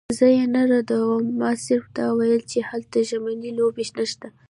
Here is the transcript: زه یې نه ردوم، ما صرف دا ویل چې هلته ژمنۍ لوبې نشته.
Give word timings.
زه 0.17 0.27
یې 0.35 0.45
نه 0.55 0.61
ردوم، 0.71 1.23
ما 1.39 1.51
صرف 1.65 1.85
دا 1.97 2.07
ویل 2.17 2.41
چې 2.51 2.59
هلته 2.69 2.97
ژمنۍ 3.09 3.51
لوبې 3.57 3.85
نشته. 3.97 4.27